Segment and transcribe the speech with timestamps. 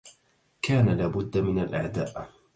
[0.61, 2.29] كان لا بد من الأعداء